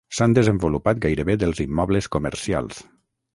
S'han 0.17 0.31
desenvolupat 0.37 1.01
gairebé 1.05 1.35
dels 1.43 1.61
immobles 1.67 2.09
comercials. 2.17 2.83